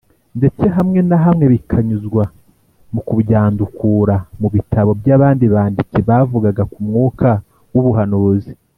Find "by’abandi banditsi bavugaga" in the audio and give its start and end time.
4.99-6.63